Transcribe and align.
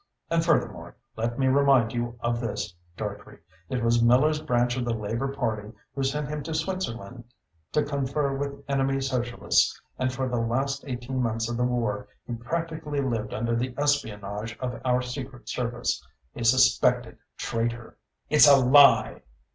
And 0.31 0.43
furthermore, 0.43 0.95
let 1.15 1.37
me 1.37 1.45
remind 1.45 1.93
you 1.93 2.17
of 2.21 2.39
this, 2.41 2.75
Dartrey. 2.97 3.37
It 3.69 3.83
was 3.83 4.01
Miller's 4.01 4.41
branch 4.41 4.75
of 4.75 4.83
the 4.83 4.95
Labour 4.95 5.27
Party 5.27 5.71
who 5.93 6.01
sent 6.01 6.27
him 6.27 6.41
to 6.41 6.55
Switzerland 6.55 7.23
to 7.71 7.83
confer 7.83 8.35
with 8.35 8.63
enemy 8.67 8.99
Socialists 8.99 9.79
and 9.99 10.11
for 10.11 10.27
the 10.27 10.39
last 10.39 10.83
eighteen 10.87 11.21
months 11.21 11.47
of 11.51 11.55
the 11.55 11.65
war 11.65 12.07
he 12.25 12.33
practically 12.33 12.99
lived 13.01 13.31
under 13.31 13.55
the 13.55 13.75
espionage 13.77 14.57
of 14.59 14.81
our 14.83 15.03
secret 15.03 15.47
service 15.47 16.03
a 16.35 16.43
suspected 16.45 17.19
traitor." 17.37 17.99
"It's 18.27 18.47
a 18.47 18.55
lie!" 18.57 19.21